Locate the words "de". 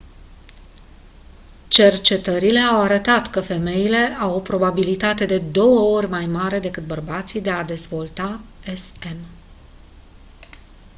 5.25-5.37, 7.41-7.49